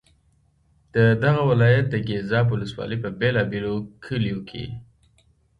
[0.95, 4.65] د دغه ولایت د ګیزاب ولسوالۍ په بېلا بېلو کلیو کې.